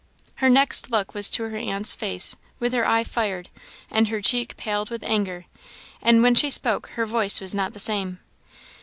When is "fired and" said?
3.03-4.07